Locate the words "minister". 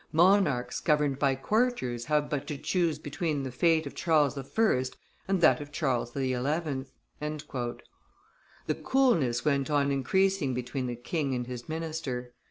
11.69-12.33